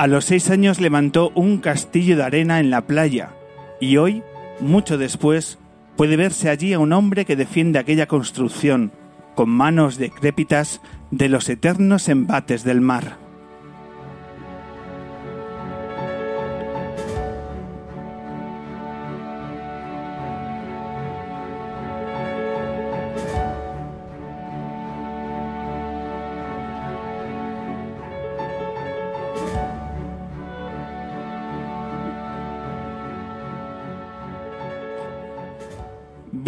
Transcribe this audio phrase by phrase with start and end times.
[0.00, 3.34] A los seis años levantó un castillo de arena en la playa
[3.80, 4.22] y hoy,
[4.58, 5.58] mucho después,
[5.94, 8.92] puede verse allí a un hombre que defiende aquella construcción
[9.34, 13.18] con manos decrépitas de los eternos embates del mar.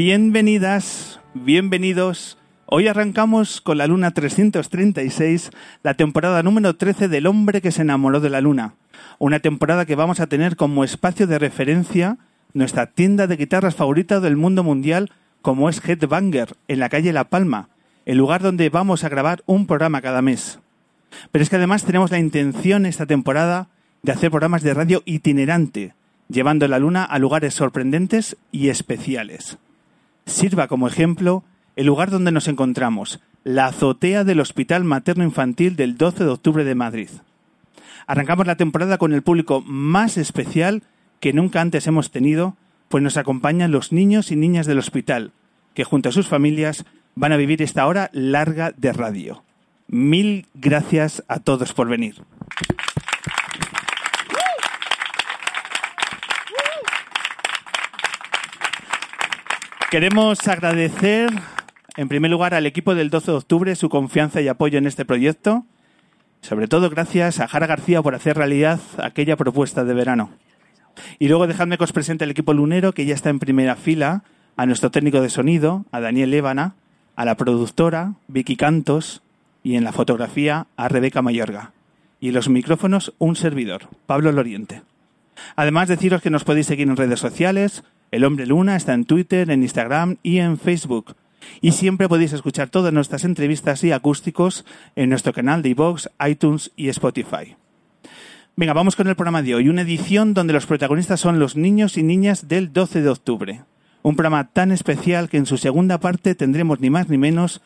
[0.05, 2.37] Bienvenidas, bienvenidos.
[2.67, 5.53] Hoy arrancamos con la Luna 336,
[5.85, 8.75] la temporada número 13 del hombre que se enamoró de la Luna.
[9.21, 12.19] Una temporada que vamos a tener como espacio de referencia
[12.53, 17.29] nuestra tienda de guitarras favorita del mundo mundial, como es Headbanger, en la calle La
[17.29, 17.69] Palma,
[18.05, 20.59] el lugar donde vamos a grabar un programa cada mes.
[21.31, 23.69] Pero es que además tenemos la intención esta temporada
[24.03, 25.95] de hacer programas de radio itinerante,
[26.29, 29.59] llevando la Luna a lugares sorprendentes y especiales
[30.27, 31.45] sirva como ejemplo
[31.77, 36.65] el lugar donde nos encontramos, la azotea del Hospital Materno Infantil del 12 de octubre
[36.65, 37.09] de Madrid.
[38.07, 40.83] Arrancamos la temporada con el público más especial
[41.21, 42.57] que nunca antes hemos tenido,
[42.89, 45.33] pues nos acompañan los niños y niñas del hospital,
[45.75, 46.85] que junto a sus familias
[47.15, 49.45] van a vivir esta hora larga de radio.
[49.87, 52.17] Mil gracias a todos por venir.
[59.93, 61.29] Queremos agradecer,
[61.99, 65.05] en primer lugar, al equipo del 12 de octubre su confianza y apoyo en este
[65.05, 65.67] proyecto.
[66.41, 70.31] Sobre todo gracias a Jara García por hacer realidad aquella propuesta de verano.
[71.19, 74.25] Y luego dejadme que os presente el equipo lunero que ya está en primera fila,
[74.57, 76.75] a nuestro técnico de sonido, a Daniel Ébana,
[77.15, 79.21] a la productora, Vicky Cantos,
[79.63, 81.73] y en la fotografía, a Rebeca Mayorga.
[82.19, 84.81] Y en los micrófonos, un servidor, Pablo Loriente.
[85.55, 89.51] Además, deciros que nos podéis seguir en redes sociales, el Hombre Luna está en Twitter,
[89.51, 91.17] en Instagram y en Facebook.
[91.63, 94.65] Y siempre podéis escuchar todas nuestras entrevistas y acústicos
[94.95, 97.57] en nuestro canal de iVoox, iTunes y Spotify.
[98.55, 101.97] Venga, vamos con el programa de hoy, una edición donde los protagonistas son los niños
[101.97, 103.65] y niñas del 12 de octubre.
[104.03, 107.63] Un programa tan especial que en su segunda parte tendremos ni más ni menos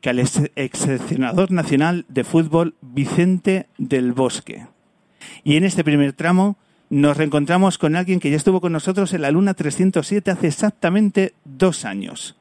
[0.00, 4.66] que al excepcionador nacional de fútbol Vicente del Bosque.
[5.44, 6.58] Y en este primer tramo
[6.90, 11.34] nos reencontramos con alguien que ya estuvo con nosotros en la Luna 307 hace exactamente
[11.44, 12.36] dos años.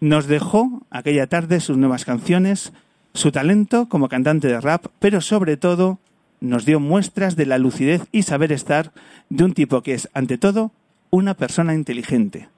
[0.00, 2.72] Nos dejó aquella tarde sus nuevas canciones,
[3.14, 5.98] su talento como cantante de rap, pero sobre todo
[6.40, 8.92] nos dio muestras de la lucidez y saber estar
[9.30, 10.72] de un tipo que es, ante todo,
[11.10, 12.48] una persona inteligente.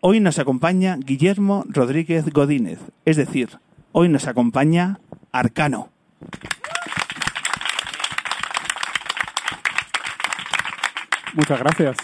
[0.00, 3.58] Hoy nos acompaña Guillermo Rodríguez Godínez, es decir,
[3.92, 5.00] hoy nos acompaña
[5.32, 5.90] Arcano.
[11.34, 11.96] Muchas gracias.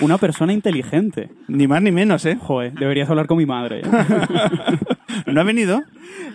[0.00, 1.30] Una persona inteligente.
[1.48, 2.36] Ni más ni menos, ¿eh?
[2.40, 3.80] Joder, deberías hablar con mi madre.
[3.80, 3.88] ¿eh?
[5.26, 5.82] ¿No ha venido?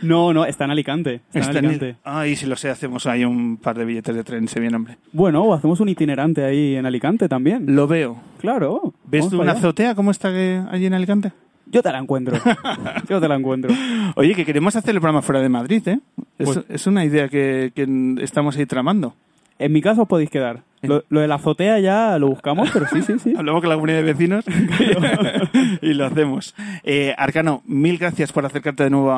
[0.01, 1.21] No, no, está en Alicante.
[1.33, 1.95] Está, en Alicante.
[2.03, 4.97] Ay, si lo sé, hacemos ahí un par de billetes de tren, se bien, hombre.
[5.11, 7.75] Bueno, o hacemos un itinerante ahí en Alicante también.
[7.75, 8.17] Lo veo.
[8.39, 8.93] Claro.
[9.05, 11.31] ¿Ves tú una azotea cómo está allí en Alicante?
[11.69, 12.37] Yo te la encuentro.
[13.09, 13.73] Yo te la encuentro.
[14.15, 15.99] Oye, que queremos hacer el programa fuera de Madrid, ¿eh?
[16.39, 19.15] Es, pues es una idea que, que estamos ahí tramando.
[19.59, 20.61] En mi caso os podéis quedar.
[20.81, 23.33] Lo, de la azotea ya lo buscamos, pero sí, sí, sí.
[23.37, 24.45] Hablamos con la comunidad de vecinos
[25.81, 26.55] y lo hacemos.
[26.83, 29.11] Eh, Arcano, mil gracias por acercarte de nuevo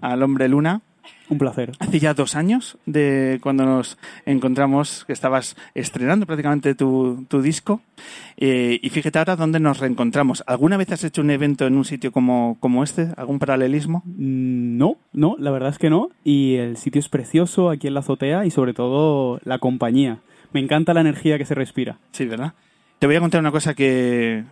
[0.00, 0.80] al Hombre Luna.
[1.28, 1.72] Un placer.
[1.78, 3.96] Hace ya dos años de cuando nos
[4.26, 7.80] encontramos, que estabas estrenando prácticamente tu, disco.
[8.36, 10.44] Eh, y fíjate ahora dónde nos reencontramos.
[10.46, 13.08] ¿Alguna vez has hecho un evento en un sitio como, como este?
[13.16, 14.02] ¿Algún paralelismo?
[14.04, 16.10] Mm, no, no, la verdad es que no.
[16.22, 20.18] Y el sitio es precioso aquí en la azotea y sobre todo la compañía.
[20.52, 21.98] Me encanta la energía que se respira.
[22.12, 22.52] Sí, ¿verdad?
[22.98, 24.44] Te voy a contar una cosa que,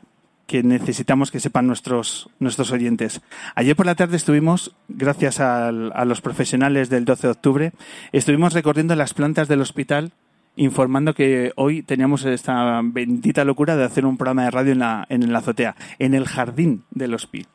[0.47, 3.21] que necesitamos que sepan nuestros, nuestros oyentes.
[3.55, 7.73] Ayer por la tarde estuvimos, gracias a los profesionales del 12 de octubre,
[8.13, 10.13] estuvimos recorriendo las plantas del hospital
[10.57, 15.07] informando que hoy teníamos esta bendita locura de hacer un programa de radio en la,
[15.09, 17.51] en la azotea, en el jardín del hospital.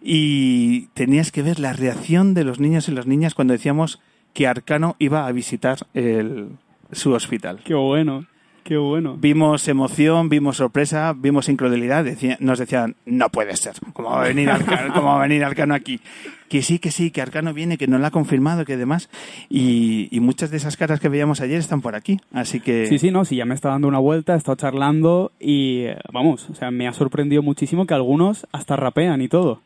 [0.00, 4.00] Y tenías que ver la reacción de los niños y las niñas cuando decíamos
[4.32, 6.48] que Arcano iba a visitar el-
[6.92, 7.60] su hospital.
[7.64, 8.26] Qué bueno,
[8.64, 9.16] qué bueno.
[9.18, 12.04] Vimos emoción, vimos sorpresa, vimos incredulidad.
[12.04, 13.74] Decía- nos decían, no puede ser.
[13.92, 16.00] ¿Cómo va a venir Arcano, cómo va a venir Arcano aquí?
[16.48, 19.08] Que sí, que sí, que Arcano viene, que nos lo ha confirmado, que demás.
[19.48, 22.18] Y, y muchas de esas caras que veíamos ayer están por aquí.
[22.32, 25.30] Así que Sí, sí, no, sí, ya me está dando una vuelta, he estado charlando
[25.38, 29.60] y vamos, o sea, me ha sorprendido muchísimo que algunos hasta rapean y todo.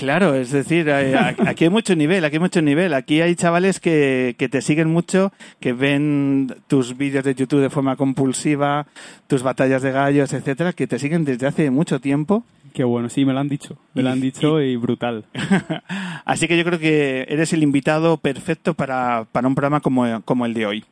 [0.00, 1.14] Claro, es decir, eh,
[1.46, 2.94] aquí hay mucho nivel, aquí hay mucho nivel.
[2.94, 5.30] Aquí hay chavales que, que te siguen mucho,
[5.60, 8.86] que ven tus vídeos de YouTube de forma compulsiva,
[9.26, 12.44] tus batallas de gallos, etcétera, que te siguen desde hace mucho tiempo.
[12.72, 15.24] Qué bueno, sí, me lo han dicho, me lo han dicho y brutal.
[16.24, 20.46] Así que yo creo que eres el invitado perfecto para, para un programa como, como
[20.46, 20.84] el de hoy.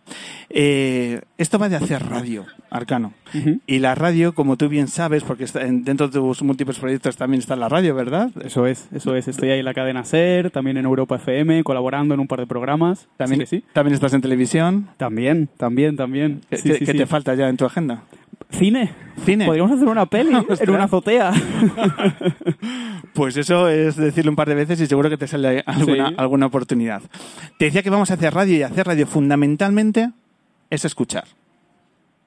[0.50, 3.12] Eh, esto va de hacer radio, Arcano.
[3.66, 7.16] Y la radio, como tú bien sabes, porque está en- dentro de tus múltiples proyectos
[7.16, 8.30] también está la radio, ¿verdad?
[8.42, 9.28] Eso es, eso es.
[9.28, 12.46] Estoy ahí en la cadena SER, también en Europa FM, colaborando en un par de
[12.46, 13.06] programas.
[13.18, 13.62] También, sí.
[13.72, 14.88] también estás en televisión.
[14.96, 16.40] También, también, también.
[16.48, 18.02] ¿Qué, Sí, te falta ya en tu agenda?
[18.50, 18.90] Cine.
[19.24, 19.46] Cine.
[19.46, 20.68] Podríamos hacer una peli en Ostras.
[20.68, 21.32] una azotea.
[23.14, 26.14] Pues eso es decirlo un par de veces y seguro que te sale alguna, Sí.
[26.18, 27.02] alguna oportunidad.
[27.58, 30.10] Te decía que vamos a hacer radio y hacer radio fundamentalmente
[30.70, 31.24] es escuchar.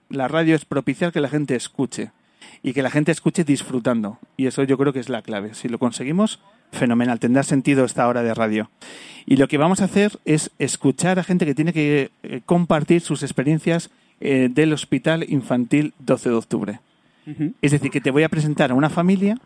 [0.09, 2.12] La radio es propiciar que la gente escuche
[2.62, 4.17] y que la gente escuche disfrutando.
[4.35, 5.53] Y eso yo creo que es la clave.
[5.53, 6.39] Si lo conseguimos,
[6.74, 7.19] fenomenal.
[7.19, 8.69] Tendrá sentido esta hora de radio.
[9.25, 13.00] Y lo que vamos a hacer es escuchar a gente que tiene que eh, compartir
[13.01, 13.91] sus experiencias
[14.21, 16.79] eh, del Hospital Infantil 12 de Octubre.
[17.62, 19.38] Es decir, que te voy a presentar a una familia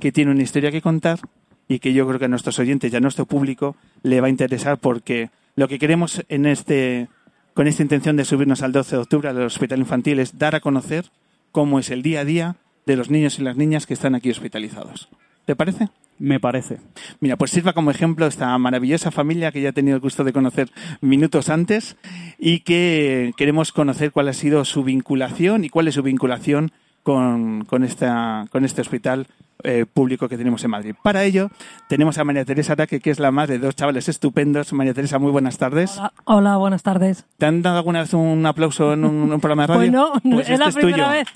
[0.00, 1.20] que tiene una historia que contar
[1.68, 4.30] y que yo creo que a nuestros oyentes y a nuestro público le va a
[4.30, 7.08] interesar porque lo que queremos en este,
[7.54, 10.60] con esta intención de subirnos al 12 de octubre al hospital infantil es dar a
[10.60, 11.06] conocer
[11.52, 12.56] cómo es el día a día
[12.86, 15.08] de los niños y las niñas que están aquí hospitalizados.
[15.46, 15.88] ¿Te parece?
[16.18, 16.78] Me parece.
[17.20, 20.32] Mira, pues sirva como ejemplo esta maravillosa familia que ya he tenido el gusto de
[20.32, 20.70] conocer
[21.00, 21.96] minutos antes
[22.38, 26.70] y que queremos conocer cuál ha sido su vinculación y cuál es su vinculación
[27.02, 29.26] con, con, esta, con este hospital
[29.62, 30.94] eh, público que tenemos en Madrid.
[31.02, 31.50] Para ello,
[31.88, 34.72] tenemos a María Teresa Araque, que es la madre de dos chavales estupendos.
[34.72, 35.96] María Teresa, muy buenas tardes.
[35.96, 37.24] Hola, hola, buenas tardes.
[37.38, 39.78] ¿Te han dado alguna vez un aplauso en un, un programa de radio?
[40.12, 41.08] Pues no, Pues es este la es primera tuyo.
[41.10, 41.28] vez.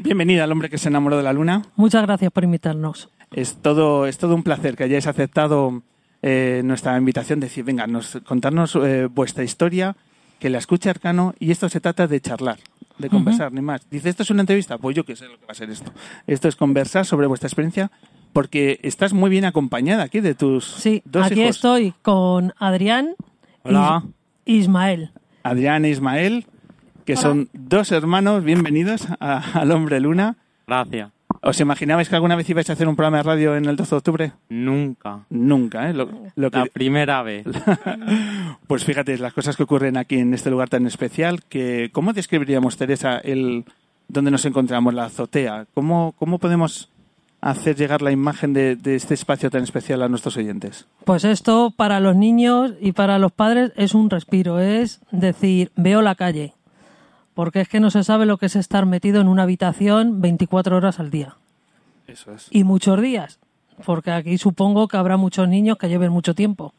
[0.00, 1.62] Bienvenida al hombre que se enamoró de la luna.
[1.76, 3.10] Muchas gracias por invitarnos.
[3.34, 5.82] Es todo, es todo un placer que hayáis aceptado
[6.22, 9.96] eh, nuestra invitación, decir, venga, nos, contarnos eh, vuestra historia,
[10.38, 12.58] que la escuche Arcano, y esto se trata de charlar,
[12.98, 13.88] de conversar, ni más.
[13.90, 14.78] Dice, ¿esto es una entrevista?
[14.78, 15.92] Pues yo qué sé lo que va a ser esto.
[16.26, 17.90] Esto es conversar sobre vuestra experiencia,
[18.32, 21.56] porque estás muy bien acompañada aquí de tus Sí, dos aquí hijos.
[21.56, 23.14] estoy con Adrián
[23.64, 24.04] Hola.
[24.44, 25.10] y Ismael.
[25.42, 26.46] Adrián e Ismael,
[27.04, 30.36] que son dos hermanos, bienvenidos a- al Hombre Luna.
[30.66, 31.10] Gracias.
[31.44, 33.90] ¿Os imaginabais que alguna vez ibais a hacer un programa de radio en el 12
[33.90, 34.32] de octubre?
[34.48, 35.26] Nunca.
[35.28, 35.92] Nunca, ¿eh?
[35.94, 37.44] Lo, lo que- La primera vez.
[38.66, 42.76] Pues fíjate, las cosas que ocurren aquí en este lugar tan especial, que ¿cómo describiríamos,
[42.78, 43.64] Teresa, el
[44.08, 45.66] donde nos encontramos, la azotea?
[45.74, 46.88] ¿Cómo, cómo podemos
[47.42, 50.86] hacer llegar la imagen de, de este espacio tan especial a nuestros oyentes?
[51.04, 56.00] Pues esto para los niños y para los padres es un respiro, es decir, veo
[56.00, 56.54] la calle.
[57.34, 60.76] Porque es que no se sabe lo que es estar metido en una habitación 24
[60.76, 61.36] horas al día.
[62.06, 62.48] Eso es.
[62.50, 63.38] Y muchos días.
[63.84, 66.74] Porque aquí supongo que habrá muchos niños que lleven mucho tiempo.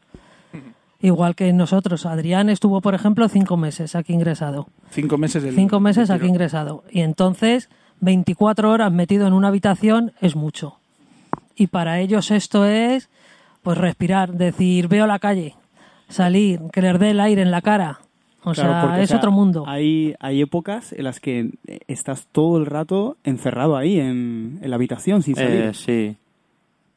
[1.00, 2.06] Igual que nosotros.
[2.06, 4.68] Adrián estuvo, por ejemplo, cinco meses aquí ingresado.
[4.90, 5.54] Cinco meses del...
[5.54, 6.84] Cinco meses aquí ingresado.
[6.90, 7.68] Y entonces,
[8.00, 10.78] 24 horas metido en una habitación es mucho.
[11.54, 13.08] Y para ellos esto es,
[13.62, 15.54] pues respirar, decir, veo la calle,
[16.08, 18.00] salir, que les dé el aire en la cara.
[18.48, 19.64] O Claro, sea, porque, o es sea, otro mundo.
[19.66, 21.50] Hay, hay épocas en las que
[21.88, 25.62] estás todo el rato encerrado ahí en, en la habitación sin salir.
[25.62, 26.16] Eh, sí.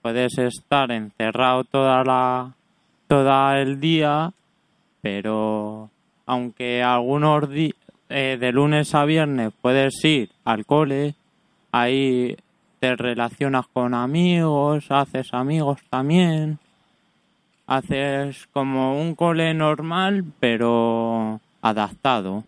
[0.04, 2.54] Puedes estar encerrado toda la
[3.08, 4.32] todo el día,
[5.02, 5.90] pero
[6.28, 7.74] aunque algunos días
[8.08, 11.16] de lunes a viernes puedes ir al cole,
[11.72, 12.38] ahí
[12.80, 16.60] te relacionas con amigos, haces amigos también,
[17.70, 22.44] haces como un cole normal, pero adaptado.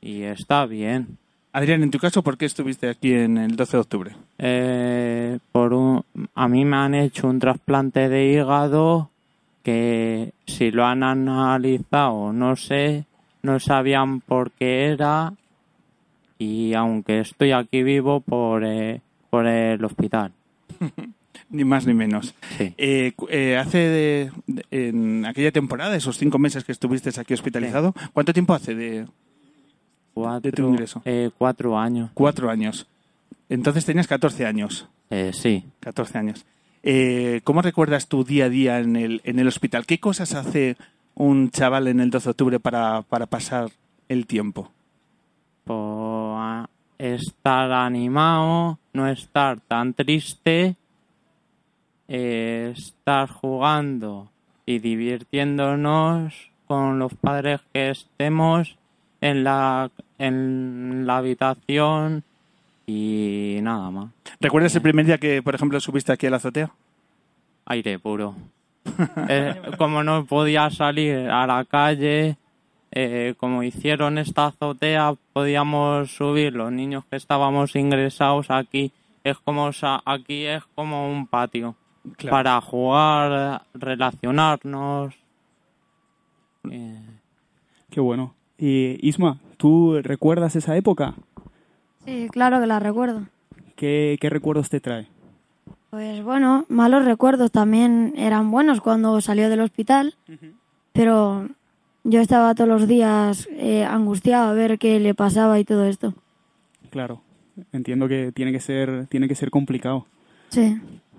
[0.00, 1.18] Y está bien.
[1.52, 4.16] Adrián, en tu caso, ¿por qué estuviste aquí en el 12 de octubre?
[4.38, 6.02] Eh, por un,
[6.34, 9.10] a mí me han hecho un trasplante de hígado
[9.62, 13.04] ¿Qué que si lo han analizado, no sé,
[13.42, 15.34] no sabían por qué era
[16.38, 20.32] y aunque estoy aquí vivo por, eh, por el hospital.
[21.50, 22.34] Ni más ni menos.
[22.58, 22.74] Sí.
[22.76, 27.94] Eh, eh, hace de, de- en aquella temporada, esos cinco meses que estuviste aquí hospitalizado,
[28.12, 29.06] ¿cuánto tiempo hace de
[30.12, 31.00] Cuatro, tu ingreso?
[31.04, 32.10] eh, cuatro años.
[32.14, 32.86] cuatro años?
[33.48, 34.88] Entonces tenías 14 años.
[35.10, 35.64] Eh, sí.
[35.80, 36.44] 14 años.
[37.44, 39.86] ¿Cómo recuerdas tu día a día en el, en el hospital?
[39.86, 40.76] ¿Qué cosas hace
[41.14, 43.70] un chaval en el 12 de octubre para, para pasar
[44.08, 44.70] el tiempo?
[45.64, 45.76] Por
[46.38, 50.76] ah, estar animado, no estar tan triste,
[52.08, 54.30] eh, estar jugando
[54.64, 58.76] y divirtiéndonos con los padres que estemos
[59.20, 62.24] en la, en la habitación
[62.86, 64.10] y nada más.
[64.40, 66.70] ¿Recuerdas el primer día que, por ejemplo, subiste aquí a la azotea?
[67.66, 68.34] Aire puro.
[69.28, 72.38] Eh, como no podía salir a la calle,
[72.90, 78.92] eh, como hicieron esta azotea, podíamos subir los niños que estábamos ingresados aquí.
[79.24, 79.70] Es como
[80.06, 81.76] aquí es como un patio
[82.16, 82.36] Claro.
[82.36, 85.14] para jugar, relacionarnos.
[86.70, 87.00] Eh,
[87.90, 88.34] Qué bueno.
[88.58, 91.14] Y Isma, ¿tú recuerdas esa época?
[92.04, 93.22] Sí, claro que la recuerdo.
[93.76, 95.06] ¿Qué, qué recuerdos te trae?
[95.90, 100.14] Pues bueno, malos recuerdos también eran buenos cuando salió del hospital,
[100.92, 101.48] pero
[102.04, 106.12] yo estaba todos los días eh, angustiado a ver qué le pasaba y todo esto.
[106.90, 107.22] Claro,
[107.72, 110.04] entiendo que tiene que ser, tiene que ser complicado.
[110.50, 110.78] Sí,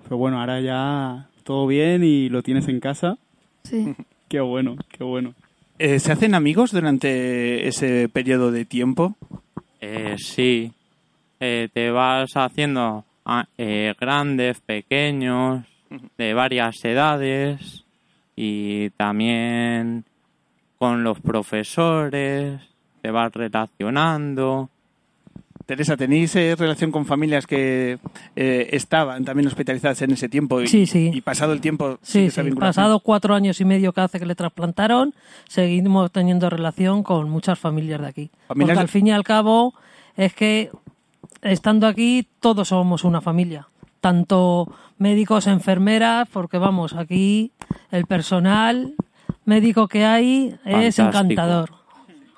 [0.09, 3.19] Pero bueno, ahora ya todo bien y lo tienes en casa.
[3.63, 3.95] sí.
[4.27, 5.33] Qué bueno, qué bueno.
[5.79, 9.15] Eh, ¿Se hacen amigos durante ese periodo de tiempo?
[9.81, 10.71] Eh, sí,
[11.39, 15.65] Eh, te vas haciendo ah, eh, grandes, pequeños,
[16.15, 17.85] de varias edades
[18.35, 20.05] y también
[20.77, 22.61] con los profesores,
[23.01, 24.69] te vas relacionando.
[25.69, 27.99] Teresa, ¿tenéis eh, relación con familias que
[28.35, 30.59] eh, estaban también hospitalizadas en ese tiempo?
[30.63, 31.11] Y, Sí, sí.
[31.13, 32.41] Y pasado el tiempo, Sí, sí.
[32.53, 35.13] Pasado cuatro años y medio que hace que le trasplantaron,
[35.47, 38.31] seguimos teniendo relación con muchas familias de aquí.
[38.47, 39.75] Familias Porque al fin y al cabo
[40.17, 40.71] es que
[41.43, 43.67] estando aquí todos somos una familia.
[44.01, 47.51] Tanto médicos, enfermeras, porque vamos, aquí
[47.91, 48.95] el personal
[49.45, 51.09] médico que hay es Fantástico.
[51.09, 51.69] encantador.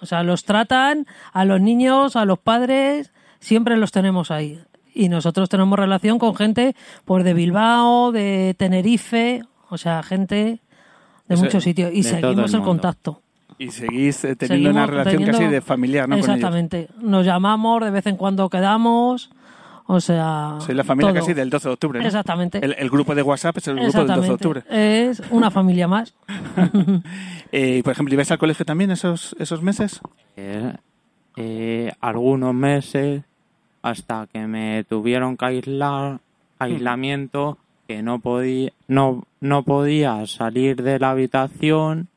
[0.02, 4.62] O sea, los tratan a los niños, a los padres, siempre los tenemos ahí.
[4.94, 10.60] Y nosotros tenemos relación con gente pues de Bilbao, de Tenerife, o sea, gente
[11.28, 11.92] de Eso- muchos sitios.
[11.94, 13.22] Y seguimos el contacto.
[13.58, 16.16] Y seguís eh, teniendo una relación teniendo- casi de familiar, ¿no?
[16.16, 16.30] Con ellos.
[16.36, 16.88] Exactamente.
[17.00, 19.30] Nos llamamos, de vez en cuando quedamos.
[19.86, 20.56] O sea.
[20.60, 21.20] Soy la familia todo.
[21.22, 22.00] casi del 12 de octubre.
[22.00, 22.06] ¿no?
[22.06, 22.60] Exactamente.
[22.64, 24.64] El, el grupo de WhatsApp es el grupo del 12 de octubre.
[24.70, 26.14] Es una familia más.
[27.54, 30.00] Eh, y, por ejemplo, ¿ibais al colegio también esos, esos meses?
[30.38, 30.74] Eh,
[31.36, 33.24] eh, algunos meses
[33.82, 36.20] hasta que me tuvieron que aislar,
[36.60, 37.58] aislamiento,
[37.88, 42.08] que no podía, no, no podía salir de la habitación,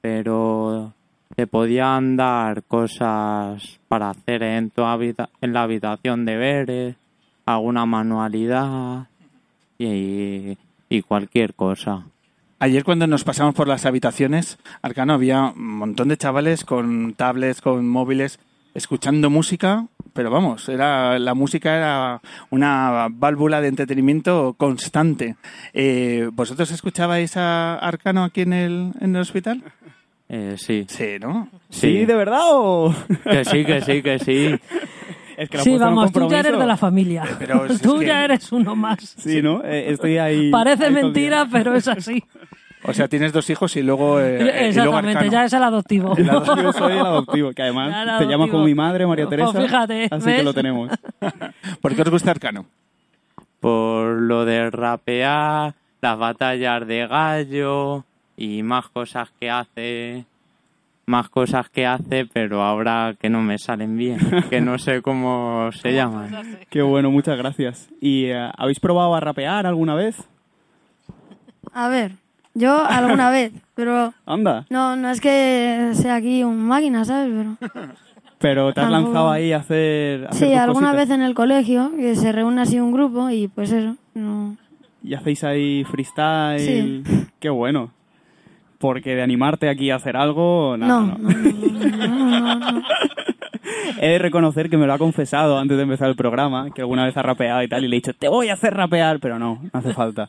[0.00, 0.92] pero
[1.36, 6.96] te podían dar cosas para hacer en, tu habita- en la habitación deberes,
[7.46, 9.06] alguna manualidad
[9.78, 10.56] y,
[10.88, 12.04] y cualquier cosa.
[12.58, 17.60] Ayer cuando nos pasamos por las habitaciones, Arcano, había un montón de chavales con tablets,
[17.60, 18.38] con móviles,
[18.74, 25.36] escuchando música, pero vamos, era la música era una válvula de entretenimiento constante.
[25.72, 29.62] Eh, ¿Vosotros escuchabais a Arcano aquí en el, en el hospital?
[30.28, 31.48] Eh, sí, Sí, ¿no?
[31.68, 32.94] ¿Sí, de verdad o...?
[33.24, 34.54] que sí, que sí, que sí.
[35.36, 37.24] es que la Sí, vamos, tú ya eres de la familia.
[37.38, 39.00] pero es tú que- ya eres uno más.
[39.18, 39.62] Sí, ¿no?
[39.64, 40.50] Eh, estoy ahí...
[40.50, 42.22] Parece ahí mentira, pero es así.
[42.84, 44.58] O sea, tienes dos hijos y luego, eh, y luego
[44.98, 46.16] Exactamente, ya es el adoptivo.
[46.16, 49.62] El adoptivo, soy el adoptivo, que además te llamas como mi madre, María Pues Teresa.
[49.62, 50.90] fíjate, así que lo tenemos.
[51.80, 52.66] ¿Por qué os gusta Arcano?
[53.60, 58.04] por lo de rapear, las batallas de gallo
[58.36, 60.24] y más cosas que hace,
[61.06, 64.18] más cosas que hace, pero ahora que no me salen bien,
[64.50, 66.58] que no sé cómo se llaman.
[66.70, 67.88] Qué bueno, muchas gracias.
[68.00, 70.16] ¿Y eh, habéis probado a rapear alguna vez?
[71.72, 72.16] A ver,
[72.54, 74.66] yo alguna vez, pero Anda.
[74.70, 77.30] no, no es que sea aquí un máquina, ¿sabes?
[77.60, 77.92] Pero
[78.38, 80.24] Pero te has Algo- lanzado ahí a hacer...
[80.26, 81.08] a hacer sí, alguna cositas.
[81.08, 84.56] vez en el colegio, que se reúne así un grupo y pues eso, no.
[85.04, 86.58] Y hacéis ahí freestyle.
[86.58, 87.02] Sí.
[87.38, 87.92] Qué bueno.
[88.78, 90.76] Porque de animarte aquí a hacer algo...
[90.76, 92.82] nada, No, no, no, no, no, no.
[94.00, 97.04] He de reconocer que me lo ha confesado antes de empezar el programa, que alguna
[97.04, 99.38] vez ha rapeado y tal, y le he dicho, te voy a hacer rapear, pero
[99.38, 100.28] no, no hace falta.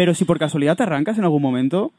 [0.00, 1.92] Pero si por casualidad te arrancas en algún momento,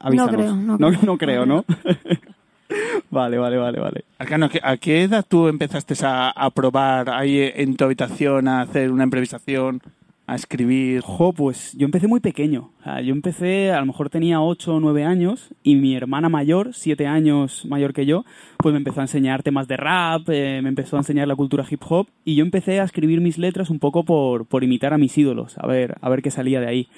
[0.00, 0.32] avísanos.
[0.36, 1.00] creo, no no, creo.
[1.02, 1.64] no creo, ¿no?
[3.10, 4.04] vale, vale, vale, vale.
[4.18, 8.60] Arcano, ¿qué- ¿a qué edad tú empezaste a, a probar ahí en tu habitación a
[8.60, 9.80] hacer una improvisación,
[10.28, 11.00] a escribir?
[11.02, 12.70] Jo, pues yo empecé muy pequeño.
[12.80, 16.28] O sea, yo empecé, a lo mejor tenía 8 o 9 años y mi hermana
[16.28, 18.24] mayor, 7 años mayor que yo,
[18.58, 21.64] pues me empezó a enseñar temas de rap, eh, me empezó a enseñar la cultura
[21.68, 24.98] hip hop y yo empecé a escribir mis letras un poco por, por imitar a
[24.98, 26.88] mis ídolos, a ver, a ver qué salía de ahí.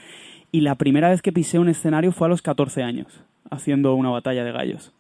[0.55, 3.09] Y la primera vez que pisé un escenario fue a los 14 años,
[3.51, 4.93] haciendo una batalla de gallos.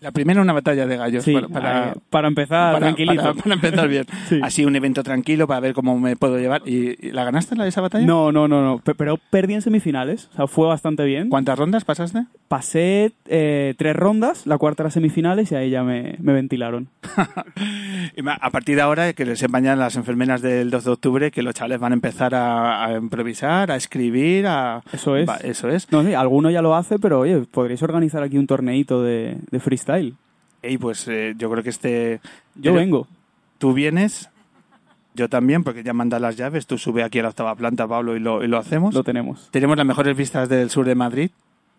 [0.00, 3.22] La primera una batalla de gallos Sí, para, para, para empezar para- tranquilito.
[3.22, 4.06] para- para empezar bien.
[4.28, 4.40] Sí.
[4.42, 6.62] Así un evento tranquilo para ver cómo me puedo llevar.
[6.64, 8.06] ¿Y, y la ganaste la esa batalla?
[8.06, 8.78] No, no, no, no.
[8.78, 10.28] Pe- Pero perdí en semifinales.
[10.32, 11.28] O sea, fue bastante bien.
[11.28, 12.24] ¿Cuántas rondas pasaste?
[12.48, 16.88] Pasé eh, tres rondas, la cuarta era semifinales y ahí ya me, me ventilaron.
[18.16, 21.42] Y a partir de ahora, que les ya las enfermeras del 2 de octubre que
[21.42, 24.82] los chavales van a empezar a, a improvisar, a escribir, a...
[24.92, 25.28] Eso es.
[25.28, 25.90] Va, eso es.
[25.92, 29.89] No alguno ya lo hace, pero oye, podréis organizar aquí un torneito de, de freestyle.
[30.62, 32.20] Y pues eh, yo creo que este...
[32.54, 33.08] Yo pero vengo.
[33.58, 34.30] Tú vienes,
[35.14, 38.16] yo también, porque ya manda las llaves, tú sube aquí a la octava planta, Pablo,
[38.16, 38.94] y lo, y lo hacemos.
[38.94, 39.48] Lo tenemos.
[39.50, 41.30] Tenemos las mejores vistas del sur de Madrid,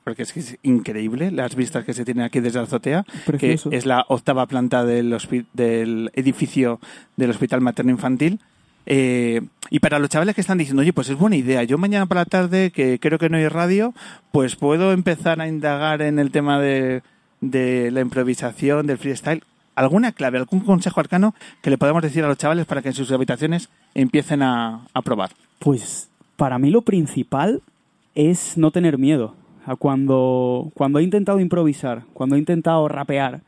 [0.03, 3.69] porque es que es increíble las vistas que se tienen aquí desde la azotea, Precioso.
[3.69, 5.15] que es la octava planta del,
[5.53, 6.79] del edificio
[7.15, 8.39] del Hospital Materno Infantil.
[8.85, 12.07] Eh, y para los chavales que están diciendo, oye, pues es buena idea, yo mañana
[12.07, 13.93] por la tarde, que creo que no hay radio,
[14.31, 17.03] pues puedo empezar a indagar en el tema de,
[17.41, 19.43] de la improvisación, del freestyle.
[19.75, 22.93] ¿Alguna clave, algún consejo arcano que le podamos decir a los chavales para que en
[22.93, 25.31] sus habitaciones empiecen a, a probar?
[25.59, 27.61] Pues para mí lo principal
[28.15, 29.35] es no tener miedo.
[29.65, 33.41] Sea, cuando, cuando he intentado improvisar, cuando he intentado rapear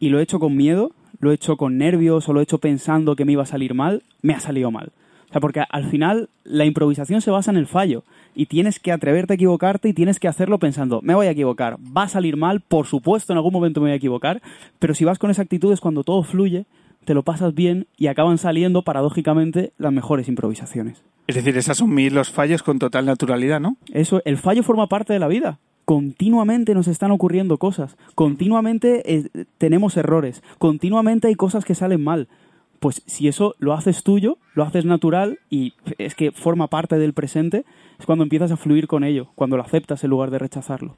[0.00, 2.58] y lo he hecho con miedo, lo he hecho con nervios o lo he hecho
[2.58, 4.92] pensando que me iba a salir mal, me ha salido mal.
[5.28, 8.02] O sea, porque al final la improvisación se basa en el fallo
[8.34, 11.76] y tienes que atreverte a equivocarte y tienes que hacerlo pensando, me voy a equivocar,
[11.78, 14.40] va a salir mal, por supuesto en algún momento me voy a equivocar,
[14.78, 16.64] pero si vas con esa actitud es cuando todo fluye,
[17.04, 21.02] te lo pasas bien y acaban saliendo paradójicamente las mejores improvisaciones.
[21.26, 23.76] Es decir, es asumir los fallos con total naturalidad, ¿no?
[23.92, 25.58] Eso, el fallo forma parte de la vida.
[25.84, 32.28] Continuamente nos están ocurriendo cosas, continuamente eh, tenemos errores, continuamente hay cosas que salen mal.
[32.80, 37.12] Pues si eso lo haces tuyo, lo haces natural y es que forma parte del
[37.12, 37.64] presente,
[37.98, 40.96] es cuando empiezas a fluir con ello, cuando lo aceptas en lugar de rechazarlo.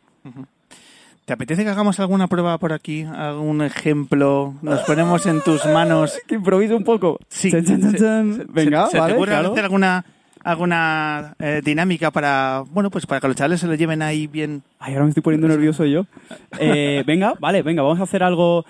[1.24, 3.02] ¿Te apetece que hagamos alguna prueba por aquí?
[3.02, 4.54] ¿Algún ejemplo?
[4.62, 6.18] Nos ponemos en tus manos.
[6.26, 7.18] Que improvise un poco.
[7.28, 7.50] Sí.
[7.50, 7.92] Chan, chan.
[8.36, 9.52] ¿Se- Venga, ¿Se, se vale, te claro.
[9.52, 10.04] hacer alguna,
[10.42, 14.62] alguna eh, dinámica para, bueno, pues para que los chavales se lo lleven ahí bien?
[14.80, 16.04] Ay, ahora me estoy poniendo nervioso yo.
[16.58, 18.64] Eh, venga, vale, venga, vamos a hacer algo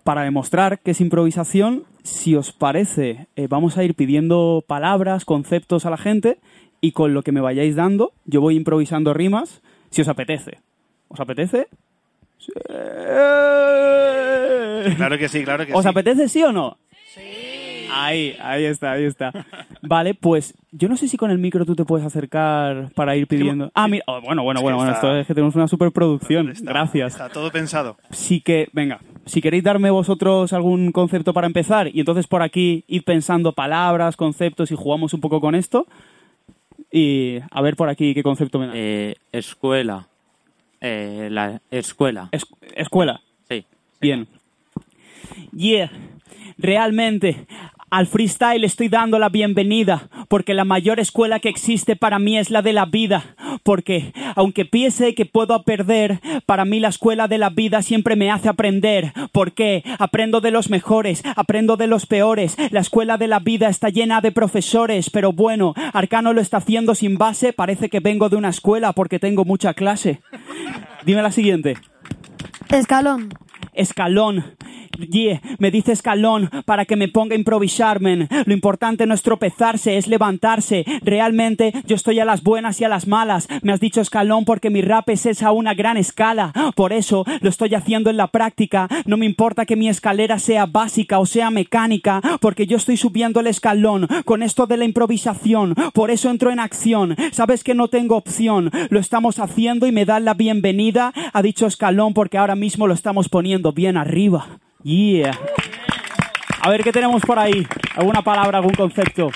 [0.00, 1.84] para demostrar que es improvisación.
[2.02, 6.38] Si os parece, eh, vamos a ir pidiendo palabras, conceptos a la gente
[6.80, 9.60] y con lo que me vayáis dando, yo voy improvisando rimas,
[9.90, 10.58] si os apetece.
[11.08, 11.68] ¿Os apetece?
[12.38, 12.52] Sí.
[14.96, 15.88] Claro que sí, claro que ¿Os sí.
[15.88, 16.78] apetece sí o no?
[17.14, 17.20] Sí.
[17.92, 19.32] Ahí, ahí está, ahí está.
[19.82, 23.26] Vale, pues yo no sé si con el micro tú te puedes acercar para ir
[23.26, 23.70] pidiendo.
[23.74, 26.50] Ah, mira, oh, bueno, bueno, bueno, bueno, esto es que tenemos una superproducción.
[26.50, 27.12] Está- Gracias.
[27.14, 27.96] Está todo pensado.
[28.10, 32.84] Sí que, venga, si queréis darme vosotros algún concepto para empezar y entonces por aquí
[32.88, 35.86] id pensando palabras, conceptos y jugamos un poco con esto.
[36.90, 38.72] Y a ver por aquí qué concepto me da.
[38.74, 40.08] Eh, escuela.
[40.80, 42.28] Eh, la escuela.
[42.32, 43.20] Es- escuela.
[43.48, 43.64] Sí.
[44.00, 44.26] Bien.
[45.52, 45.90] Yeah,
[46.58, 47.46] realmente
[47.90, 52.50] al freestyle estoy dando la bienvenida, porque la mayor escuela que existe para mí es
[52.50, 57.38] la de la vida, porque aunque piense que puedo perder, para mí la escuela de
[57.38, 62.56] la vida siempre me hace aprender, porque aprendo de los mejores, aprendo de los peores,
[62.70, 66.94] la escuela de la vida está llena de profesores, pero bueno, Arcano lo está haciendo
[66.94, 70.20] sin base, parece que vengo de una escuela porque tengo mucha clase.
[71.04, 71.76] Dime la siguiente.
[72.68, 73.30] Escalón.
[73.72, 74.44] Escalón.
[75.58, 78.28] Me dice escalón para que me ponga a improvisar, men.
[78.46, 80.84] Lo importante no es tropezarse, es levantarse.
[81.02, 83.48] Realmente yo estoy a las buenas y a las malas.
[83.62, 86.52] Me has dicho escalón porque mi rap es esa a una gran escala.
[86.76, 88.88] Por eso lo estoy haciendo en la práctica.
[89.06, 93.40] No me importa que mi escalera sea básica o sea mecánica, porque yo estoy subiendo
[93.40, 95.74] el escalón con esto de la improvisación.
[95.92, 97.16] Por eso entro en acción.
[97.32, 98.70] Sabes que no tengo opción.
[98.90, 101.12] Lo estamos haciendo y me dan la bienvenida.
[101.32, 104.60] Ha dicho escalón porque ahora mismo lo estamos poniendo bien arriba.
[104.82, 105.38] Yeah.
[106.62, 107.66] A ver qué tenemos por ahí.
[107.96, 109.30] ¿Alguna palabra, algún concepto?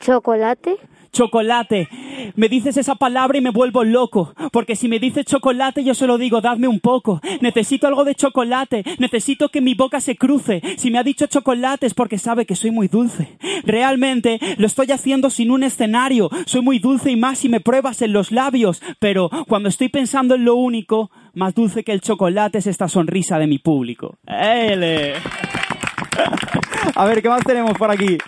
[0.00, 0.78] Chocolate.
[1.12, 1.88] chocolate.
[2.36, 6.18] Me dices esa palabra y me vuelvo loco, porque si me dices chocolate yo solo
[6.18, 7.20] digo, dadme un poco.
[7.40, 10.62] Necesito algo de chocolate, necesito que mi boca se cruce.
[10.76, 13.38] Si me ha dicho chocolate es porque sabe que soy muy dulce.
[13.64, 16.30] Realmente lo estoy haciendo sin un escenario.
[16.46, 20.34] Soy muy dulce y más si me pruebas en los labios, pero cuando estoy pensando
[20.36, 24.18] en lo único, más dulce que el chocolate es esta sonrisa de mi público.
[24.26, 25.14] ¡Ele!
[26.94, 28.18] A ver, ¿qué más tenemos por aquí?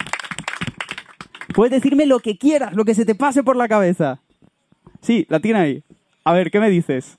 [1.55, 4.21] Puedes decirme lo que quieras, lo que se te pase por la cabeza.
[5.01, 5.85] Sí, la tiene ahí.
[6.25, 7.19] A ver, ¿qué me dices?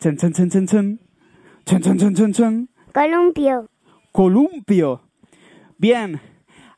[0.00, 1.00] Chen, chen, chen, chen, chen.
[1.64, 2.68] Chen, chen, chen, chen, chen.
[2.92, 3.68] Columpio.
[4.12, 5.02] Columpio.
[5.78, 6.20] Bien.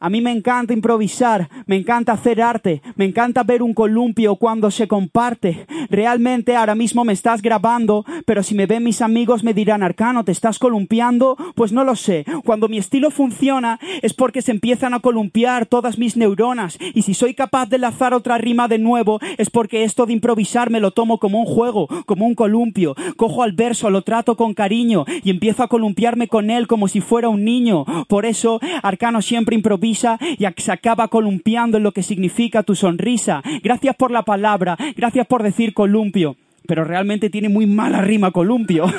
[0.01, 4.71] A mí me encanta improvisar, me encanta hacer arte, me encanta ver un columpio cuando
[4.71, 5.67] se comparte.
[5.91, 10.25] Realmente ahora mismo me estás grabando, pero si me ven mis amigos me dirán, Arcano,
[10.25, 11.37] ¿te estás columpiando?
[11.57, 12.25] Pues no lo sé.
[12.45, 16.79] Cuando mi estilo funciona es porque se empiezan a columpiar todas mis neuronas.
[16.95, 20.71] Y si soy capaz de lanzar otra rima de nuevo es porque esto de improvisar
[20.71, 22.95] me lo tomo como un juego, como un columpio.
[23.17, 27.01] Cojo al verso, lo trato con cariño y empiezo a columpiarme con él como si
[27.01, 27.85] fuera un niño.
[28.07, 33.43] Por eso Arcano siempre improvisa y se acaba columpiando en lo que significa tu sonrisa.
[33.63, 38.87] Gracias por la palabra, gracias por decir columpio, pero realmente tiene muy mala rima columpio.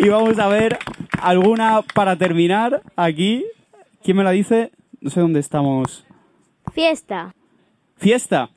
[0.00, 0.78] y vamos a ver
[1.20, 3.44] alguna para terminar aquí.
[4.02, 4.70] ¿Quién me la dice?
[5.00, 6.04] No sé dónde estamos.
[6.72, 7.34] Fiesta.
[7.96, 8.50] Fiesta.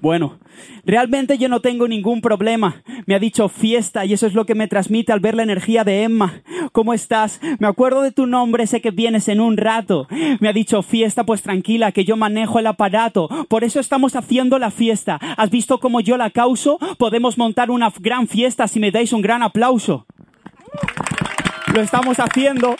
[0.00, 0.38] Bueno,
[0.86, 2.82] realmente yo no tengo ningún problema.
[3.04, 5.84] Me ha dicho fiesta y eso es lo que me transmite al ver la energía
[5.84, 6.42] de Emma.
[6.72, 7.38] ¿Cómo estás?
[7.58, 10.08] Me acuerdo de tu nombre, sé que vienes en un rato.
[10.40, 13.28] Me ha dicho fiesta, pues tranquila, que yo manejo el aparato.
[13.48, 15.18] Por eso estamos haciendo la fiesta.
[15.36, 16.78] ¿Has visto cómo yo la causo?
[16.98, 20.06] Podemos montar una gran fiesta si me dais un gran aplauso.
[21.74, 22.76] Lo estamos haciendo.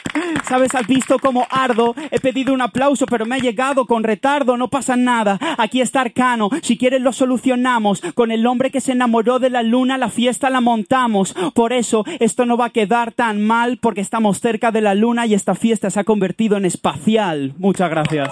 [0.48, 0.74] ¿Sabes?
[0.74, 1.94] Has visto cómo ardo.
[2.10, 4.56] He pedido un aplauso, pero me ha llegado con retardo.
[4.56, 5.38] No pasa nada.
[5.58, 6.50] Aquí está Arcano.
[6.62, 8.00] Si quieres lo solucionamos.
[8.14, 11.34] Con el hombre que se enamoró de la luna, la fiesta la montamos.
[11.54, 15.26] Por eso, esto no va a quedar tan mal porque estamos cerca de la luna
[15.26, 17.54] y esta fiesta se ha convertido en espacial.
[17.58, 18.28] Muchas gracias.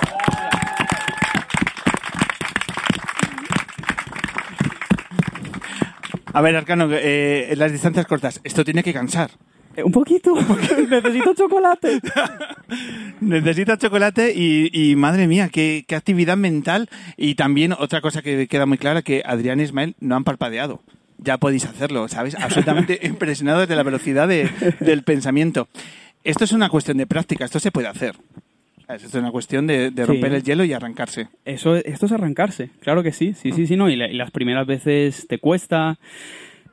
[6.32, 8.40] A ver, Arcano, eh, las distancias cortas.
[8.44, 9.30] Esto tiene que cansar.
[9.78, 12.00] Eh, Un poquito, porque necesito chocolate.
[13.20, 16.88] Necesitas chocolate y, y, madre mía, qué, qué actividad mental.
[17.16, 20.80] Y también otra cosa que queda muy clara, que Adrián y Ismael no han parpadeado.
[21.18, 22.34] Ya podéis hacerlo, ¿sabes?
[22.36, 25.68] Absolutamente impresionados de la velocidad de- del pensamiento.
[26.24, 28.16] Esto es una cuestión de práctica, esto se puede hacer.
[28.88, 30.08] Esto es una cuestión de, de Sí.
[30.08, 31.28] romper el hielo y arrancarse.
[31.44, 34.30] Eso, esto es arrancarse, claro que sí, sí, sí, sí, no, y, la- y las
[34.30, 35.98] primeras veces te cuesta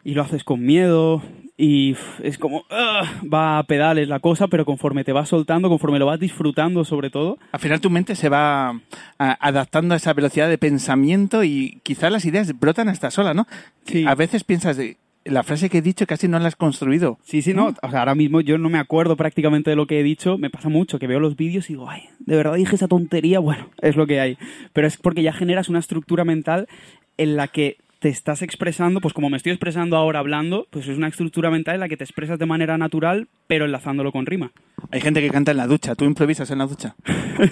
[0.06, 1.22] y lo haces con miedo
[1.58, 6.00] y es como, ugh, va a pedales la cosa, pero conforme te vas soltando, conforme
[6.00, 8.78] lo vas disfrutando sobre todo, Al final tu mente se va a-
[9.18, 13.48] adaptando a esa velocidad de pensamiento y quizás las ideas brotan hasta sola, ¿no?
[13.86, 14.06] Sí.
[14.06, 17.18] A veces piensas de la frase que he dicho casi no la has construido.
[17.24, 20.00] sí, sí, no, o sea, ahora mismo yo no me acuerdo prácticamente de lo que
[20.00, 22.76] he dicho, me pasa mucho, que veo los vídeos y digo, ay, de verdad dije
[22.76, 24.38] esa tontería, bueno, es lo que hay,
[24.74, 26.68] pero es porque ya generas una estructura mental
[27.18, 30.98] en la que te estás expresando, pues como me estoy expresando ahora hablando, pues es
[30.98, 34.52] una estructura mental en la que te expresas de manera natural, pero enlazándolo con rima.
[34.92, 36.96] Hay gente que canta en la ducha, tú improvisas en la ducha.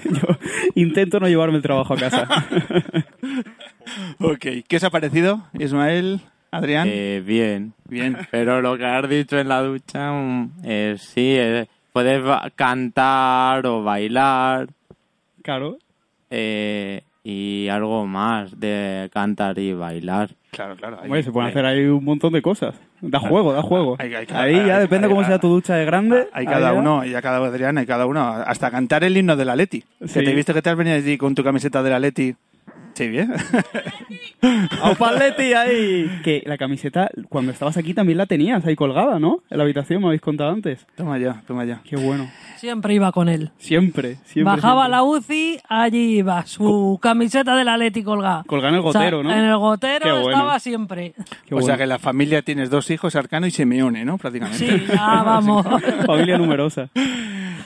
[0.04, 0.38] Yo
[0.76, 2.28] intento no llevarme el trabajo a casa.
[4.20, 6.88] Ok, ¿qué os ha parecido, Ismael, Adrián?
[6.90, 7.74] Eh, bien.
[7.90, 8.18] Bien.
[8.32, 12.24] Pero lo que has dicho en la ducha, mm, eh, sí, eh, puedes
[12.56, 14.70] cantar o bailar
[15.44, 15.78] claro.
[16.30, 20.32] eh, y algo más de cantar y bailar.
[20.52, 20.98] Claro, claro.
[21.00, 22.76] hay- Hombre, se pueden hay- hacer ahí un montón de cosas.
[23.02, 23.96] Da juego, da juego.
[24.00, 26.28] Hay- hay- Ahí ya hay- depende hay- cómo sea tu ducha de grande.
[26.34, 28.22] Hay ahí cada ya- uno, ya cada Adrián, hay cada uno.
[28.22, 29.84] Hasta cantar el himno de la Leti.
[30.06, 30.14] Sí.
[30.14, 32.36] Que te he visto que te has venido allí con tu camiseta de la Leti.
[32.94, 33.34] Sí, bien.
[34.82, 36.22] ¡A Paletti ahí!
[36.24, 39.40] Que la camiseta, cuando estabas aquí también la tenías ahí colgada, ¿no?
[39.50, 40.86] En la habitación, me habéis contado antes.
[40.96, 41.82] toma ya, toma ya.
[41.84, 42.30] Qué bueno.
[42.58, 43.52] Siempre iba con él.
[43.58, 44.44] Siempre, siempre.
[44.56, 44.92] Bajaba siempre.
[44.92, 48.44] la UCI, allí iba, su camiseta del Atleti colgada.
[48.46, 49.38] Colgada en el gotero, O sea, ¿no?
[49.40, 50.30] En el gotero Qué bueno.
[50.30, 51.14] estaba siempre.
[51.48, 54.18] Qué o sea que en la familia tienes dos hijos, Arcano y Simeone, ¿no?
[54.18, 54.66] Prácticamente.
[54.80, 55.66] Sí, ya vamos.
[56.06, 56.90] Familia numerosa.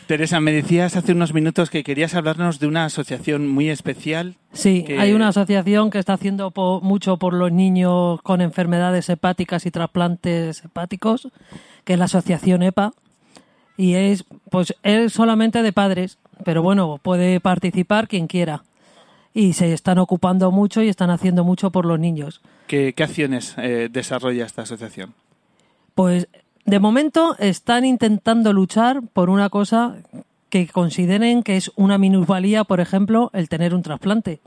[0.07, 4.35] Teresa, me decías hace unos minutos que querías hablarnos de una asociación muy especial.
[4.53, 9.09] Sí, que- hay una asociación que está haciendo po- mucho por los niños con enfermedades
[9.09, 11.27] hepáticas y trasplantes hepáticos,
[11.83, 12.93] que es la asociación EPA.
[13.75, 18.63] Y es, pues, es solamente de padres, pero bueno, puede participar quien quiera.
[19.33, 22.41] Y se están ocupando mucho y están haciendo mucho por los niños.
[22.65, 25.13] ¿Qué, qué acciones eh, desarrolla esta asociación?
[25.93, 26.27] Pues
[26.65, 29.97] de momento están intentando luchar por una cosa
[30.49, 34.39] que consideren que es una minusvalía, por ejemplo, el tener un trasplante.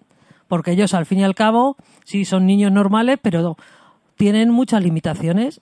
[0.51, 3.57] Porque ellos, al fin y al cabo, sí son niños normales, pero
[4.17, 5.61] tienen muchas limitaciones.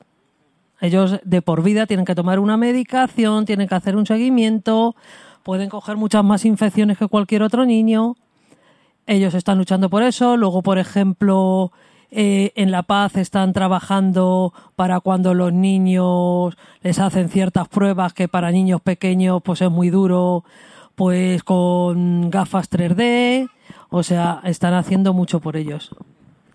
[0.81, 4.97] Ellos de por vida tienen que tomar una medicación, tienen que hacer un seguimiento,
[5.43, 8.17] pueden coger muchas más infecciones que cualquier otro niño.
[9.07, 10.39] Ellos están luchando por eso.
[10.39, 11.71] Luego, por ejemplo,
[12.11, 18.27] eh, en La Paz están trabajando para cuando los niños les hacen ciertas pruebas que
[18.27, 20.45] para niños pequeños pues es muy duro,
[20.95, 23.51] pues con gafas 3D.
[23.91, 25.91] O sea, están haciendo mucho por ellos.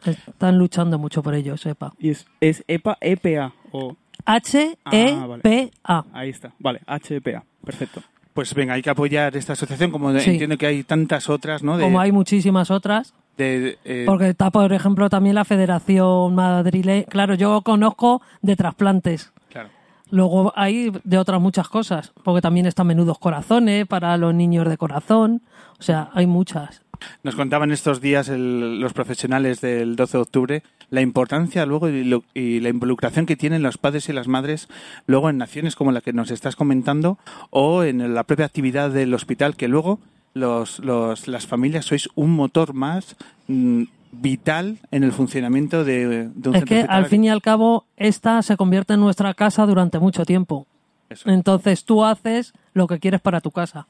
[0.05, 1.93] Están luchando mucho por ellos, EPA.
[1.97, 3.95] ¿Y es, es EPA, EPA o...?
[4.25, 6.05] H-E-P-A.
[6.13, 8.01] Ahí está, vale, HPA, perfecto.
[8.33, 10.31] Pues venga, hay que apoyar esta asociación, como Sí.
[10.31, 11.77] entiendo que hay tantas otras, ¿no?
[11.77, 13.13] De, Como hay muchísimas otras.
[13.37, 17.05] de, eh, Porque está, por ejemplo, también la Federación Madrileña.
[17.05, 19.31] Claro, yo conozco de trasplantes.
[19.51, 19.69] claro.
[20.09, 24.77] Luego hay de otras muchas cosas, porque también están menudos corazones para los niños de
[24.77, 25.41] corazón.
[25.79, 26.82] O sea, hay muchas.
[27.23, 32.03] Nos contaban estos días el- los profesionales del 12 de octubre la importancia luego y,
[32.03, 34.67] lo- y la involucración que tienen los padres y las madres
[35.07, 37.17] luego en naciones como la que nos estás comentando
[37.49, 39.99] o en la propia actividad del hospital que luego
[40.35, 43.15] los, los- las familias sois un motor más
[43.47, 47.41] mm, vital en el funcionamiento de, de un Es centro que al fin y al
[47.41, 50.67] cabo, esta se convierte en nuestra casa durante mucho tiempo.
[51.09, 51.29] Eso.
[51.29, 53.87] Entonces tú haces lo que quieres para tu casa.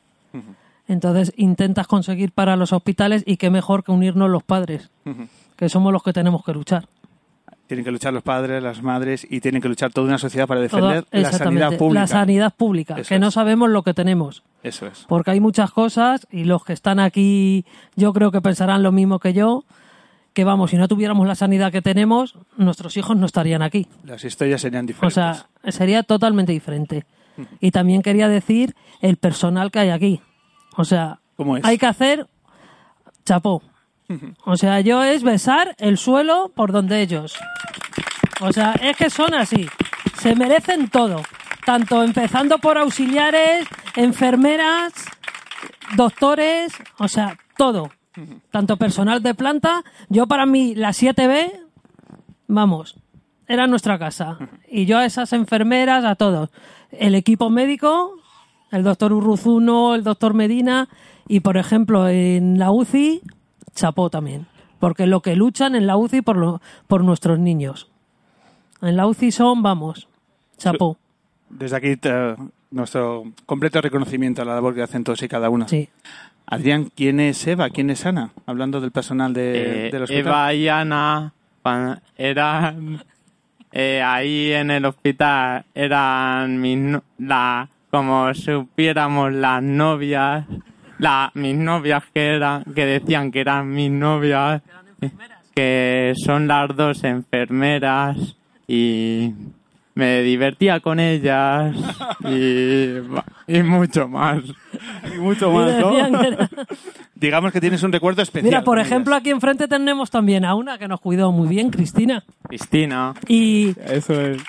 [0.87, 4.91] Entonces intentas conseguir para los hospitales y qué mejor que unirnos los padres,
[5.55, 6.87] que somos los que tenemos que luchar.
[7.67, 10.67] Tienen que luchar los padres, las madres y tienen que luchar toda una sociedad para
[10.67, 12.01] Toda- defender la sanidad pública.
[12.01, 14.43] La sanidad pública, Eso que no sabemos lo que tenemos.
[14.61, 15.05] Eso es.
[15.07, 17.65] Porque hay muchas cosas y los que están aquí
[17.95, 19.63] yo creo que pensarán lo mismo que yo,
[20.33, 23.87] que vamos, si no tuviéramos la sanidad que tenemos, nuestros hijos no estarían aquí.
[24.03, 25.13] Las historias serían O diferentes.
[25.15, 27.05] sea, sería totalmente diferente.
[27.61, 30.21] Y también quería decir el personal que hay aquí.
[30.75, 31.65] O sea, ¿Cómo es?
[31.65, 32.27] hay que hacer
[33.25, 33.61] chapó.
[34.45, 37.35] O sea, yo es besar el suelo por donde ellos.
[38.41, 39.67] O sea, es que son así.
[40.19, 41.23] Se merecen todo.
[41.65, 44.93] Tanto empezando por auxiliares, enfermeras,
[45.95, 47.89] doctores, o sea, todo.
[48.51, 49.83] Tanto personal de planta.
[50.09, 51.51] Yo para mí, la 7B,
[52.47, 52.95] vamos,
[53.47, 54.37] era nuestra casa.
[54.69, 56.49] Y yo a esas enfermeras, a todos.
[56.91, 58.15] El equipo médico,
[58.73, 60.89] el doctor Urruzuno, el doctor Medina,
[61.27, 63.21] y por ejemplo en la UCI,
[63.73, 64.47] chapó también.
[64.79, 67.89] Porque lo que luchan en la UCI por, lo- por nuestros niños.
[68.81, 70.07] En la UCI son, vamos,
[70.57, 70.97] chapó.
[71.49, 72.35] Desde aquí te-
[72.71, 75.67] nuestro completo reconocimiento a la labor que hacen todos y cada uno.
[75.69, 75.87] Sí.
[76.45, 77.69] Adrián, ¿quién es Eva?
[77.69, 78.31] ¿Quién es Ana?
[78.45, 80.19] Hablando del personal de, Eh, del hospital.
[80.27, 81.31] Eva y Ana
[82.17, 83.01] eran
[83.71, 90.47] eh, ahí en el hospital eran mis la como supiéramos las novias
[90.97, 94.63] la mis novias que eran que decían que eran mis novias
[95.53, 98.35] que son las dos enfermeras
[98.67, 99.31] y
[99.95, 101.75] me divertía con ellas
[102.25, 102.97] y,
[103.47, 104.41] y mucho más
[105.13, 105.93] Y mucho más, ¿no?
[107.15, 108.45] Digamos que tienes un recuerdo especial.
[108.45, 112.23] Mira, por ejemplo, aquí enfrente tenemos también a una que nos cuidó muy bien, Cristina.
[112.47, 114.41] Cristina Y Eso es.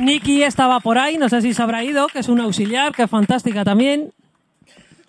[0.00, 3.04] Nikki estaba por ahí, no sé si se habrá ido, que es una auxiliar, que
[3.04, 4.12] es fantástica también.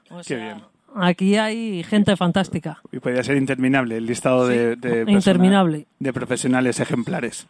[0.09, 0.61] O Qué bien.
[0.95, 2.79] Aquí hay gente fantástica.
[2.91, 5.87] Y podría ser interminable el listado de, de interminable.
[5.99, 7.47] de profesionales ejemplares.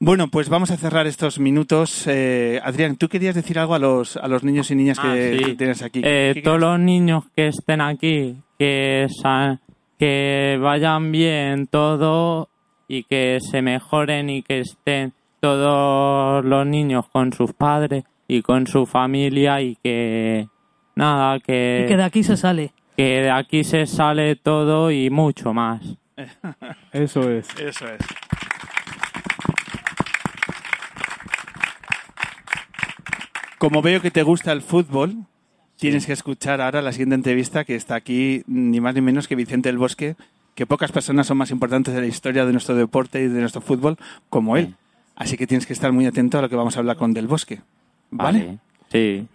[0.00, 2.06] Bueno, pues vamos a cerrar estos minutos.
[2.06, 5.38] Eh, Adrián, tú querías decir algo a los, a los niños y niñas que, Ah,
[5.38, 5.44] sí.
[5.44, 6.00] que tienes aquí.
[6.04, 9.06] Eh, ¿Qué todos los niños que estén aquí, que,
[9.98, 12.48] que vayan bien todo
[12.88, 18.66] y que se mejoren y que estén todos los niños con sus padres y con
[18.66, 20.48] su familia y que
[20.96, 22.72] nada, que, Y que de aquí se sale.
[22.96, 25.82] que de aquí se sale todo y mucho más.
[26.92, 27.48] Eso es.
[27.58, 27.98] Eso es.
[33.64, 35.24] Como veo que te gusta el fútbol,
[35.78, 39.36] tienes que escuchar ahora la siguiente entrevista que está aquí ni más ni menos que
[39.36, 40.16] Vicente del Bosque,
[40.54, 43.62] que pocas personas son más importantes en la historia de nuestro deporte y de nuestro
[43.62, 43.96] fútbol
[44.28, 44.74] como él.
[45.16, 47.26] Así que tienes que estar muy atento a lo que vamos a hablar con Del
[47.26, 47.62] Bosque.
[48.10, 48.58] ¿Vale?
[48.92, 49.26] Sí.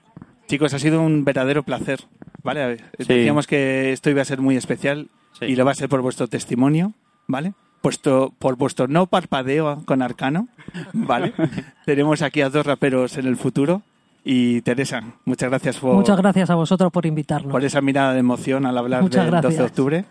[0.48, 2.02] Chicos, ha sido un verdadero placer.
[2.44, 2.78] ¿Vale?
[3.00, 3.06] Sí.
[3.08, 5.08] Decíamos que esto iba a ser muy especial
[5.40, 5.46] Sí.
[5.46, 6.94] y lo va a ser por vuestro testimonio,
[7.26, 7.54] ¿vale?
[7.82, 10.50] Puesto, por vuestro no parpadeo con Arcano,
[10.94, 11.34] ¿vale?
[11.88, 13.82] Tenemos aquí a dos raperos en el futuro.
[14.32, 17.52] Y Teresa, muchas gracias por, Muchas gracias a vosotros por invitarnos.
[17.52, 19.72] por esa mirada de emoción al hablar Muchas del 12 de gracias.
[19.72, 20.06] octubre.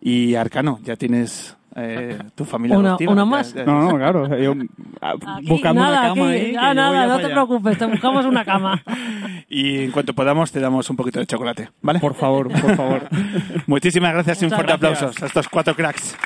[0.00, 3.12] Y Arcano, ya tienes Eh, tu familia Una- adoptiva.
[3.12, 3.52] una más.
[3.54, 4.36] ya- No, no, claro.
[4.36, 4.54] Yo,
[5.02, 6.44] ah, Aquí, buscando nada, una cama aquí, ahí.
[6.46, 8.82] voy nada, no te preocupes, te buscamos una cama.
[9.48, 12.00] Y en cuanto podamos, te damos un poquito de chocolate, ¿vale?
[12.00, 13.08] Por favor, por favor.
[13.66, 15.02] Muchísimas gracias y un Muchas fuerte gracias.
[15.02, 16.16] aplauso a estos cuatro cracks.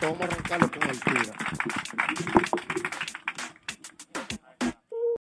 [0.00, 1.32] Vamos a arrancarlo con altura.